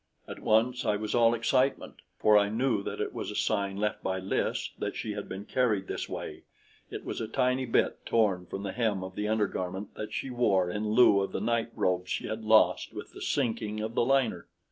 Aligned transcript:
At 0.27 0.39
once 0.39 0.83
I 0.83 0.95
was 0.95 1.13
all 1.13 1.35
excitement, 1.35 1.97
for 2.17 2.35
I 2.35 2.49
knew 2.49 2.81
that 2.81 2.99
it 2.99 3.13
was 3.13 3.29
a 3.29 3.35
sign 3.35 3.77
left 3.77 4.01
by 4.01 4.17
Lys 4.17 4.71
that 4.79 4.95
she 4.95 5.11
had 5.11 5.29
been 5.29 5.45
carried 5.45 5.85
this 5.85 6.09
way; 6.09 6.41
it 6.89 7.05
was 7.05 7.21
a 7.21 7.27
tiny 7.27 7.67
bit 7.67 8.03
torn 8.03 8.47
from 8.47 8.63
the 8.63 8.71
hem 8.71 9.03
of 9.03 9.13
the 9.13 9.27
undergarment 9.27 9.93
that 9.93 10.11
she 10.11 10.31
wore 10.31 10.71
in 10.71 10.87
lieu 10.89 11.21
of 11.21 11.33
the 11.33 11.39
night 11.39 11.69
robes 11.75 12.09
she 12.09 12.25
had 12.25 12.43
lost 12.43 12.95
with 12.95 13.11
the 13.13 13.21
sinking 13.21 13.79
of 13.79 13.93
the 13.93 14.03
liner. 14.03 14.47